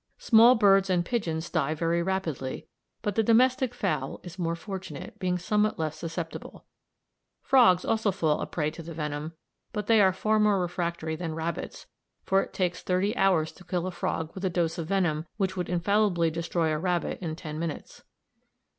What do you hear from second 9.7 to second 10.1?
but they